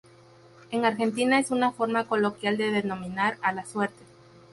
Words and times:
En 0.71 0.83
Argentina 0.83 1.37
es 1.37 1.51
una 1.51 1.71
forma 1.73 2.07
coloquial 2.07 2.57
de 2.57 2.71
denominar 2.71 3.37
a 3.43 3.51
la 3.51 3.65
suerte. 3.65 4.01